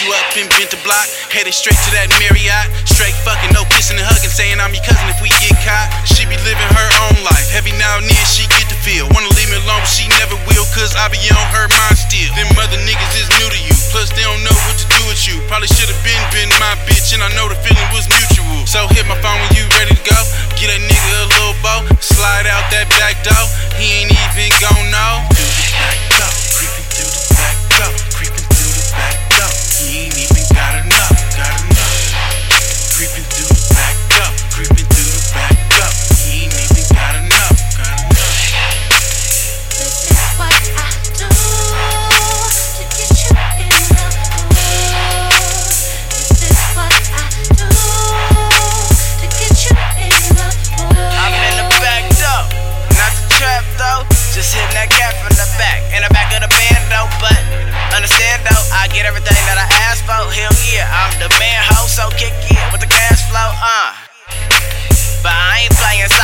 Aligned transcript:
you 0.00 0.12
up 0.16 0.32
and 0.36 0.48
bent 0.56 0.72
the 0.72 0.80
block. 0.80 1.04
Headed 1.28 1.52
straight 1.52 1.76
to 1.76 1.90
that 1.92 2.08
Marriott. 2.16 2.72
Straight 2.88 3.16
fucking, 3.20 3.52
no 3.52 3.68
kissing 3.68 4.00
and 4.00 4.06
hugging. 4.08 4.32
Saying 4.32 4.56
I'm 4.56 4.72
your 4.72 4.84
cousin 4.84 5.04
if 5.12 5.20
we 5.20 5.28
get 5.44 5.52
caught. 5.60 5.88
She 6.08 6.24
be 6.24 6.40
living 6.40 6.70
her 6.72 6.90
own 7.08 7.16
life. 7.20 7.52
Every 7.52 7.76
now 7.76 8.00
and 8.00 8.08
then 8.08 8.24
she 8.28 8.48
get 8.56 8.68
the 8.72 8.78
feel. 8.80 9.08
Wanna 9.12 9.28
leave 9.36 9.52
me 9.52 9.60
alone, 9.60 9.84
but 9.84 9.92
she 9.92 10.08
never 10.16 10.36
will. 10.48 10.64
Cause 10.72 10.96
I 10.96 11.12
be 11.12 11.20
on 11.28 11.46
her 11.52 11.68
mind 11.68 11.98
still. 12.00 12.32
Them 12.32 12.48
other 12.56 12.80
niggas 12.80 13.12
is 13.20 13.28
new 13.40 13.48
to 13.52 13.60
you. 13.60 13.74
Plus 13.92 14.08
they 14.16 14.24
don't 14.24 14.40
know 14.40 14.56
what 14.68 14.76
to 14.80 14.86
do 14.88 15.00
with 15.04 15.20
you. 15.28 15.36
Probably 15.50 15.68
should've 15.68 15.96
been 16.00 16.22
been 16.32 16.50
my 16.56 16.76
bitch. 16.88 17.12
And 17.12 17.20
I 17.20 17.28
know 17.36 17.50
the 17.50 17.58
feeling 17.60 17.88
was 17.92 18.08
mutual. 18.08 18.64
So 18.64 18.88
hit 18.96 19.04
my 19.04 19.18
phone 19.20 19.36
when 19.36 19.52
you 19.52 19.68
ready 19.76 19.92
to 19.96 20.04
go. 20.06 20.18
Get 20.56 20.72
that 20.72 20.80
nigga 20.80 21.10
a 21.12 21.28
little 21.28 21.56
bow. 21.60 21.84
Slide 22.00 22.48
out 22.48 22.64
that 22.72 22.88
back 22.96 23.20
door. 23.26 23.46
He 23.76 24.04
ain't 24.04 24.12
even 24.12 24.49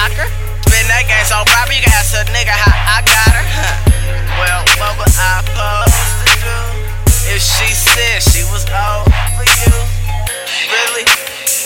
soccer. 0.06 0.28
Spin 0.66 0.86
that 0.86 1.06
game 1.10 1.26
so 1.26 1.42
proper, 1.50 1.74
you 1.74 1.82
can 1.82 1.90
ask 1.94 2.14
a 2.14 2.22
nigga 2.30 2.54
how 2.54 2.70
I 2.70 3.02
got 3.02 3.30
her. 3.34 3.46
Huh. 3.46 3.74
Well, 4.38 4.60
what 4.78 4.94
was 5.02 5.14
I 5.18 5.42
supposed 5.42 5.98
to 6.22 6.32
do 6.46 6.58
if 7.34 7.42
she 7.42 7.74
said 7.74 8.22
she 8.22 8.46
was 8.54 8.62
old 8.70 9.10
for 9.34 9.46
you? 9.46 9.74
Really? 10.70 11.06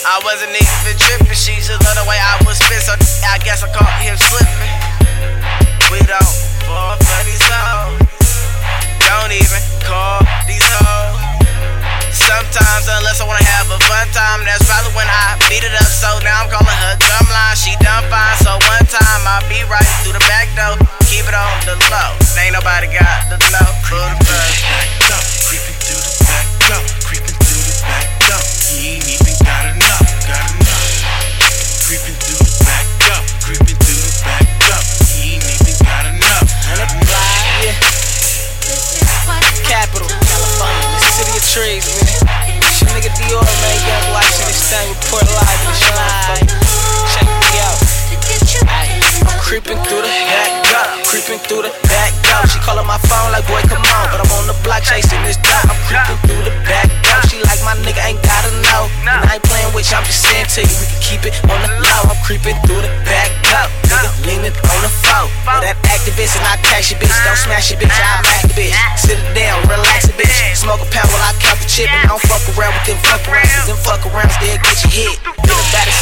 I 0.08 0.16
wasn't 0.24 0.56
even 0.56 0.96
tripping. 0.96 1.36
She 1.36 1.61
just 1.61 1.84
loved 1.84 2.00
the 2.00 2.06
way 2.08 2.16
I 2.16 2.41
was 2.48 2.56
spit, 2.56 2.80
so 2.80 2.96
I 3.28 3.36
guess 3.44 3.61
I 3.61 3.68
caught 3.77 3.92
him 4.00 4.16
slipping. 4.16 4.77
We 5.92 6.00
don't 6.08 6.36
fall 6.64 6.96
for 6.96 7.20
these 7.28 7.44
hoes. 7.44 8.00
Don't 9.05 9.33
even 9.36 9.61
call 9.84 10.24
these 10.48 10.64
hoes. 10.80 11.18
Sometimes, 12.14 12.89
unless 12.89 13.20
I 13.20 13.27
wanna 13.27 13.45
have 13.45 13.68
a 13.68 13.80
fun 13.84 14.06
time, 14.14 14.46
that's 14.46 14.64
probably 14.64 14.95
when 14.96 15.10
beat 15.61 15.73
it 15.73 15.75
up. 15.75 15.87
So 15.87 16.09
now 16.25 16.43
I'm 16.43 16.48
calling 16.51 16.67
her 16.67 16.97
dumb 16.97 17.29
line. 17.29 17.57
She 17.57 17.77
done 17.77 18.05
fine. 18.09 18.37
So 18.41 18.53
one 18.53 18.87
time 18.89 19.23
I'll 19.29 19.45
through 51.50 51.66
the 51.66 51.74
back 51.90 52.14
door. 52.30 52.46
She 52.46 52.62
callin' 52.62 52.86
my 52.86 53.02
phone 53.11 53.34
like, 53.34 53.42
boy, 53.50 53.58
come 53.66 53.83
on. 53.83 54.06
But 54.14 54.22
I'm 54.22 54.30
on 54.38 54.46
the 54.46 54.55
block 54.62 54.86
chasing 54.86 55.18
this 55.27 55.34
dot. 55.42 55.66
I'm 55.66 55.74
creeping 55.90 56.20
through 56.22 56.46
the 56.46 56.55
back 56.62 56.86
door. 57.02 57.18
She 57.27 57.42
like, 57.42 57.58
my 57.66 57.74
nigga 57.83 57.98
ain't 58.06 58.22
gotta 58.22 58.55
know. 58.70 58.86
And 59.02 59.27
I 59.27 59.34
ain't 59.34 59.42
playing 59.42 59.74
with 59.74 59.90
you, 59.90 59.98
I'm 59.98 60.06
just 60.06 60.22
saying 60.22 60.46
to 60.55 60.62
you, 60.62 60.70
we 60.78 60.86
can 60.86 61.02
keep 61.02 61.22
it 61.27 61.34
on 61.50 61.58
the 61.66 61.74
low. 61.83 62.02
I'm 62.06 62.20
creeping 62.22 62.55
through 62.70 62.86
the 62.86 62.92
back 63.02 63.34
door. 63.50 63.66
Nigga 63.90 64.11
leaning 64.30 64.55
on 64.55 64.80
the 64.86 64.92
phone. 65.02 65.27
That 65.66 65.74
activist 65.90 66.38
and 66.38 66.46
I 66.46 66.55
cash 66.62 66.94
your 66.94 67.02
bitch. 67.02 67.11
Don't 67.27 67.34
smash 67.34 67.74
your 67.74 67.82
bitch, 67.82 67.98
I 67.98 68.22
back 68.22 68.46
the 68.46 68.55
bitch. 68.55 68.78
Sit 68.94 69.18
it 69.18 69.34
down, 69.34 69.58
relax 69.67 70.06
a 70.06 70.14
bitch. 70.14 70.30
Smoke 70.55 70.78
a 70.78 70.88
pound 70.94 71.11
while 71.11 71.27
I 71.27 71.34
count 71.42 71.58
the 71.58 71.67
chip. 71.67 71.90
And 71.90 72.14
don't 72.14 72.22
fuck 72.30 72.46
around 72.55 72.78
with 72.78 72.94
them 72.94 72.98
fuck 73.02 73.27
around. 73.27 73.50
Cause 73.50 73.67
them 73.67 73.80
fuck 73.82 74.06
arounds, 74.06 74.38
they'll 74.38 74.62
get 74.62 74.78
you 74.86 74.90
hit. 74.94 75.18
Been 75.42 75.58
about 75.58 75.90
it 75.90 75.98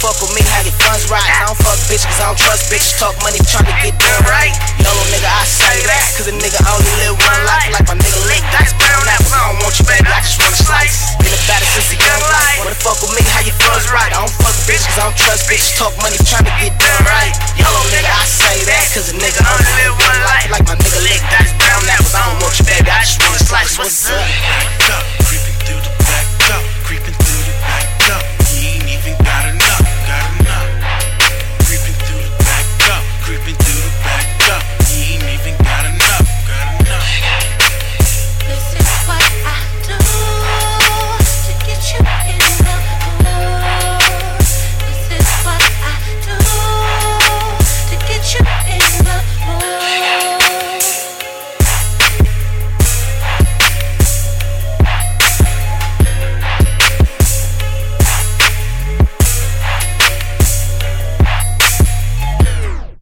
fuck 0.00 0.16
with 0.20 0.32
me, 0.36 0.42
how 0.44 0.60
your 0.60 0.76
guns 0.84 1.08
right. 1.08 1.24
I 1.24 1.48
don't 1.48 1.58
fuck 1.60 1.78
bitches, 1.88 2.04
cause 2.04 2.20
I 2.20 2.28
don't 2.28 2.40
trust 2.40 2.68
bitches. 2.68 2.96
Talk 3.00 3.16
money, 3.24 3.40
tryna 3.48 3.72
get 3.80 3.96
done 3.96 4.24
right. 4.28 4.52
No, 4.84 4.92
nigga, 5.12 5.28
I 5.28 5.44
say 5.48 5.76
that. 5.88 6.06
Cause 6.16 6.28
a 6.28 6.34
nigga 6.36 6.60
only 6.68 6.92
live 7.00 7.16
one 7.16 7.42
life. 7.48 7.70
Like 7.72 7.86
my 7.88 7.96
nigga 7.96 8.20
Link, 8.28 8.44
dice, 8.52 8.72
brown 8.76 9.04
apples, 9.08 9.32
I 9.32 9.40
don't 9.48 9.58
want 9.64 9.74
you, 9.80 9.86
baby. 9.88 10.08
I 10.08 10.20
just 10.20 10.38
wanna 10.40 10.60
slice. 10.60 11.16
Been 11.20 11.32
a 11.32 11.40
it 11.40 11.70
since 11.72 11.88
the 11.92 11.98
young 12.00 12.24
life. 12.28 12.58
Wanna 12.60 12.76
fuck 12.76 12.98
with 13.00 13.14
me, 13.16 13.22
how 13.32 13.42
your 13.42 13.56
guns 13.62 13.88
right. 13.88 14.12
I 14.12 14.20
don't 14.20 14.36
fuck 14.36 14.56
bitches, 14.68 14.84
cause 14.92 15.00
I 15.00 15.04
don't 15.08 15.18
trust 15.18 15.42
bitches. 15.48 15.72
Talk 15.80 15.94
money, 16.04 16.18
tryna 16.28 16.52
get 16.60 16.76
done 16.76 17.02
right. 17.08 17.32
Yo, 17.56 17.68
nigga, 17.92 18.10
I 18.10 18.24
say 18.28 18.56
that. 18.68 18.84
Cause 18.92 19.08
a 19.12 19.16
nigga 19.16 19.40
only 19.48 19.72
live 19.80 19.96
one 19.96 20.20
life. 20.28 20.48
Like 20.52 20.64
my 20.68 20.76
nigga 20.76 21.00
I 21.06 21.44
just 21.44 21.56
burn 21.58 21.84
apples, 21.88 22.14
I 22.14 22.22
don't 22.32 22.42
want 22.42 22.54
you, 22.58 22.64
baby. 22.68 22.90
I 22.90 23.00
just 23.04 23.25